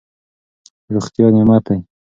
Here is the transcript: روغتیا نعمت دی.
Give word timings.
روغتیا 0.93 1.27
نعمت 1.35 1.63
دی. 1.67 1.79